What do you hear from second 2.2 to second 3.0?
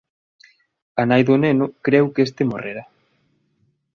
este morrera.